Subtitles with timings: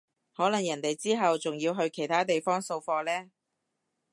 [0.35, 3.29] 可能人哋之後仲要去其他地方掃貨呢